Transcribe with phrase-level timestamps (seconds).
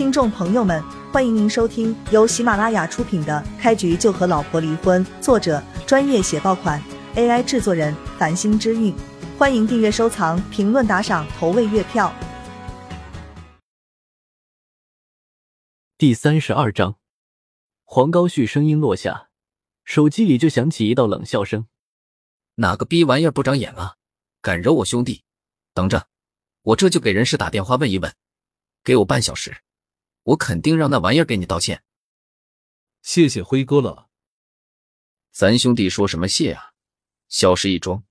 [0.00, 6.82] 听众朋友们，欢迎您收听由喜马拉雅出品的《开局就和老婆离婚》，作者专业写爆款
[7.16, 8.96] ，AI 制作人繁星之韵。
[9.36, 12.10] 欢迎订阅、收藏、评论、打赏、投喂月票。
[15.98, 16.96] 第三十二章，
[17.84, 19.28] 黄高旭声音落下，
[19.84, 21.66] 手机里就响起一道冷笑声
[22.56, 23.96] ：“哪个逼玩意儿不长眼啊？
[24.40, 25.24] 敢惹我兄弟？
[25.74, 26.06] 等着，
[26.62, 28.10] 我这就给人事打电话问一问，
[28.82, 29.58] 给我半小时。”
[30.22, 31.82] 我肯定让那玩意儿给你道歉。
[33.02, 34.08] 谢谢辉哥了。
[35.30, 36.74] 咱兄弟说什么谢啊？
[37.28, 38.04] 小事一桩。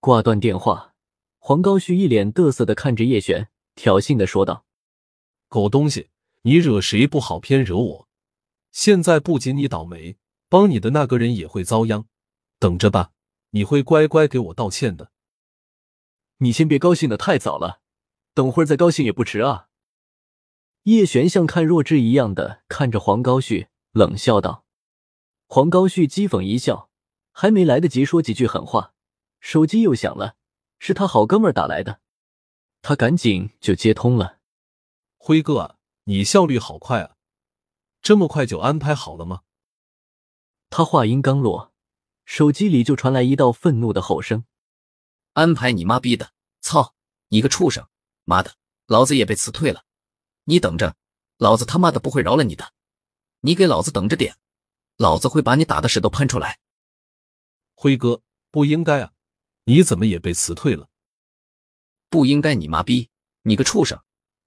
[0.00, 0.94] 挂断电话，
[1.38, 4.64] 黄高旭一脸得瑟的看着叶璇，挑衅的说道
[5.48, 6.10] ：“狗东西，
[6.42, 8.08] 你惹谁不好，偏惹我。
[8.70, 10.16] 现在不仅你倒霉，
[10.48, 12.06] 帮你的那个人也会遭殃。
[12.58, 13.12] 等着吧，
[13.50, 15.10] 你会乖乖给我道歉的。
[16.38, 17.80] 你先别高兴的太早了，
[18.32, 19.67] 等会儿再高兴也不迟啊。”
[20.84, 24.64] 叶璇像看弱智一样的看着黄高旭，冷笑道
[25.46, 26.90] ：“黄高旭讥讽一笑，
[27.32, 28.94] 还没来得及说几句狠话，
[29.40, 30.36] 手机又响了，
[30.78, 32.00] 是他好哥们打来的，
[32.80, 34.38] 他赶紧就接通了。
[35.18, 37.16] 辉哥啊，你效率好快啊，
[38.00, 39.42] 这么快就安排好了吗？”
[40.70, 41.72] 他话音刚落，
[42.24, 44.44] 手机里就传来一道愤怒的吼声
[45.34, 46.32] ：“安排你妈逼的！
[46.60, 46.94] 操
[47.28, 47.86] 你个畜生！
[48.24, 48.54] 妈的，
[48.86, 49.84] 老子也被辞退了！”
[50.48, 50.96] 你等着，
[51.36, 52.72] 老子他妈的不会饶了你的！
[53.40, 54.38] 你给老子等着点，
[54.96, 56.58] 老子会把你打的屎都喷出来！
[57.74, 59.12] 辉哥，不应该啊！
[59.64, 60.88] 你怎么也被辞退了？
[62.08, 63.10] 不应该你妈逼！
[63.42, 64.02] 你个畜生，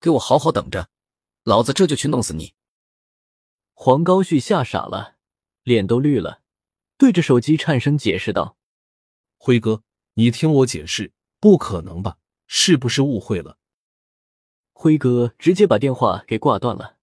[0.00, 0.88] 给我好好等着，
[1.42, 2.54] 老子这就去弄死你！
[3.74, 5.16] 黄高旭吓傻了，
[5.62, 6.40] 脸都绿了，
[6.96, 8.56] 对着手机颤声解释道
[9.36, 9.82] ：“辉哥，
[10.14, 12.16] 你听我解释，不可能吧？
[12.46, 13.58] 是不是误会了？”
[14.72, 16.96] 辉哥直接把电话给挂断了，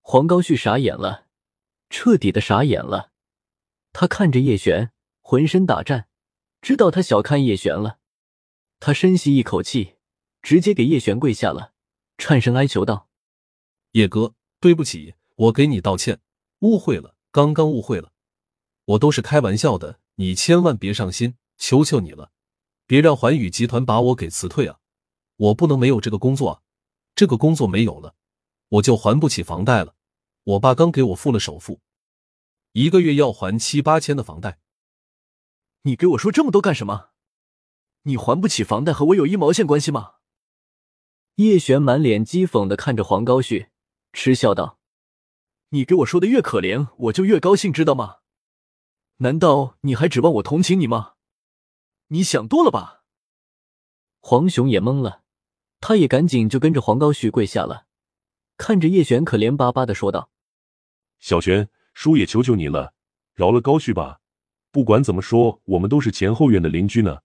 [0.00, 1.26] 黄高旭傻眼了，
[1.88, 3.12] 彻底的傻眼了。
[3.92, 6.08] 他看着叶璇，浑身打颤，
[6.60, 7.98] 知道他小看叶璇了。
[8.78, 9.96] 他深吸一口气，
[10.42, 11.72] 直接给叶璇跪下了，
[12.18, 13.08] 颤声哀求道
[13.92, 16.20] ：“叶哥，对不起，我给你道歉，
[16.60, 18.12] 误会了，刚刚误会了，
[18.84, 22.30] 我都是开玩笑的，你千万别上心，求求你了，
[22.86, 24.78] 别让环宇集团把我给辞退啊！
[25.36, 26.62] 我不能没有这个工作啊！”
[27.20, 28.14] 这个工作没有了，
[28.68, 29.94] 我就还不起房贷了。
[30.42, 31.82] 我爸刚给我付了首付，
[32.72, 34.58] 一个月要还七八千的房贷。
[35.82, 37.10] 你给我说这么多干什么？
[38.04, 40.14] 你还不起房贷和我有一毛线关系吗？
[41.34, 43.68] 叶璇满脸讥讽的看着黄高旭，
[44.14, 44.78] 嗤笑道
[45.76, 48.20] ：“你给我说的越可怜，我就越高兴，知道吗？
[49.18, 51.16] 难道你还指望我同情你吗？
[52.06, 53.04] 你想多了吧？”
[54.20, 55.19] 黄雄也懵了。
[55.80, 57.86] 他也赶紧就跟着黄高旭跪下了，
[58.58, 60.30] 看着叶璇可怜巴巴的说道
[61.18, 62.92] ：“小璇，叔也求求你了，
[63.34, 64.20] 饶了高旭吧。
[64.70, 67.20] 不管怎么说，我们都是前后院的邻居呢。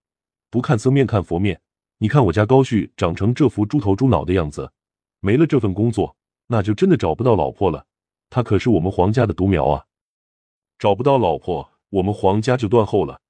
[0.49, 1.61] 不看僧面看佛面，
[1.97, 4.71] 你看我家高旭长成这副猪头猪脑的样子，
[5.19, 6.15] 没了这份工作，
[6.47, 7.85] 那就真的找不到老婆了。
[8.29, 9.85] 他可是我们黄家的独苗啊，
[10.79, 13.21] 找不到老婆，我们黄家就断后了。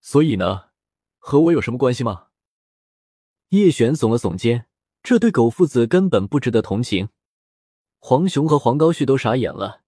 [0.00, 0.66] 所以呢，
[1.18, 2.28] 和我有什么关系吗？”
[3.54, 4.66] 叶璇耸了耸肩，
[5.00, 7.10] 这对狗父子根本不值得同情。
[8.00, 9.82] 黄雄和黄高旭都傻眼了，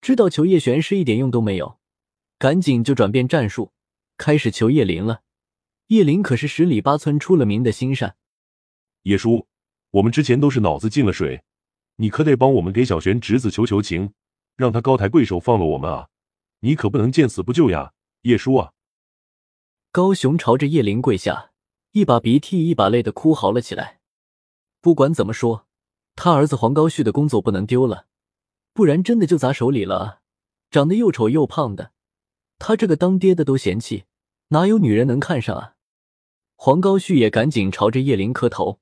[0.00, 1.80] 知道求叶璇是一点用都没有，
[2.38, 3.72] 赶紧就转变战术，
[4.16, 5.22] 开始求叶林了。
[5.88, 8.14] 叶林可是十里八村出了名的心善。
[9.02, 9.48] 叶叔，
[9.90, 11.42] 我们之前都是脑子进了水，
[11.96, 14.12] 你可得帮我们给小璇侄子求求情，
[14.56, 16.08] 让他高抬贵手放了我们啊！
[16.60, 17.92] 你可不能见死不救呀，
[18.22, 18.72] 叶叔啊！
[19.90, 21.49] 高雄朝着叶林跪下。
[21.92, 24.00] 一把鼻涕一把泪的哭嚎了起来。
[24.80, 25.66] 不管怎么说，
[26.14, 28.06] 他儿子黄高旭的工作不能丢了，
[28.72, 30.20] 不然真的就砸手里了。
[30.70, 31.92] 长得又丑又胖的，
[32.58, 34.04] 他这个当爹的都嫌弃，
[34.48, 35.74] 哪有女人能看上啊？
[36.54, 38.78] 黄高旭也赶紧朝着叶林磕头，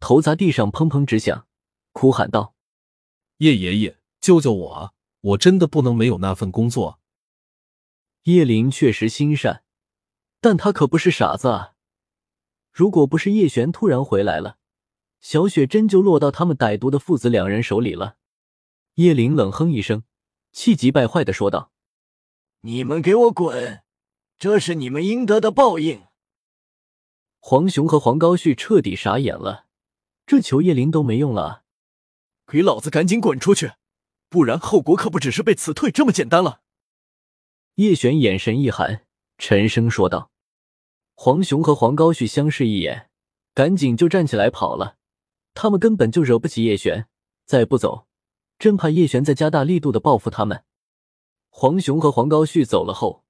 [0.00, 1.46] 头砸地上砰砰直响，
[1.92, 2.54] 哭喊道
[3.38, 4.92] ：“叶爷爷，救救我啊！
[5.20, 6.98] 我真的不能没有那份工作。”
[8.24, 9.64] 叶林确实心善，
[10.40, 11.73] 但他可不是傻子啊。
[12.74, 14.58] 如果不是叶璇突然回来了，
[15.20, 18.16] 小雪真就落到他们歹毒的父子两人手里了。
[18.94, 20.02] 叶灵冷哼一声，
[20.50, 21.70] 气急败坏的说道
[22.62, 23.84] ：“你们给我滚！
[24.40, 26.02] 这是你们应得的报应。”
[27.38, 29.66] 黄雄和黄高旭彻底傻眼了，
[30.26, 31.62] 这求叶灵都没用了，
[32.44, 33.74] 给老子赶紧滚出去，
[34.28, 36.62] 不然后果可不只是被辞退这么简单了。
[37.76, 39.06] 叶璇眼神一寒，
[39.38, 40.32] 沉声说道。
[41.14, 43.08] 黄雄和黄高旭相视一眼，
[43.54, 44.98] 赶紧就站起来跑了。
[45.54, 47.08] 他们根本就惹不起叶璇，
[47.46, 48.08] 再不走，
[48.58, 50.64] 真怕叶璇再加大力度的报复他们。
[51.48, 53.24] 黄雄和黄高旭走了后，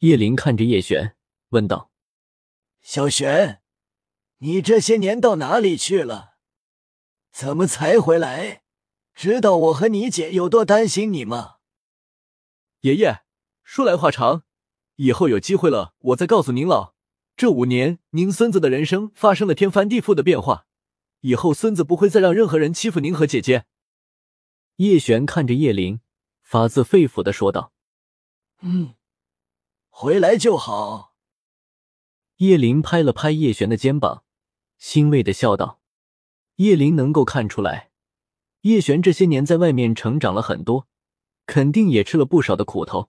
[0.00, 1.16] 叶林看着叶璇，
[1.50, 1.92] 问道
[2.82, 3.62] ：“小璇，
[4.38, 6.34] 你这些年到哪里去了？
[7.30, 8.64] 怎么才回来？
[9.14, 11.58] 知道我和你姐有多担心你吗？”
[12.82, 13.22] 爷爷，
[13.62, 14.42] 说来话长，
[14.96, 16.94] 以后有机会了，我再告诉您老。
[17.40, 20.66] 这五年，您孙子的人生发生了天翻地覆的变化，
[21.20, 23.64] 以后孙子不会再让任何人欺负您和姐姐。
[24.76, 26.00] 叶璇看着叶林。
[26.42, 27.72] 发自肺腑的说道
[28.60, 28.94] ：“嗯，
[29.88, 31.14] 回来就好。”
[32.36, 34.24] 叶林拍了拍叶璇的肩膀，
[34.76, 35.80] 欣慰的笑道
[36.56, 37.90] ：“叶林能够看出来，
[38.60, 40.86] 叶璇这些年在外面成长了很多，
[41.46, 43.08] 肯定也吃了不少的苦头。”